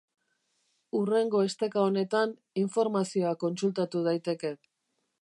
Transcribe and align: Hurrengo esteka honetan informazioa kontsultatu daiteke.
Hurrengo 0.99 1.41
esteka 1.49 1.83
honetan 1.89 2.35
informazioa 2.65 3.37
kontsultatu 3.47 4.07
daiteke. 4.11 4.57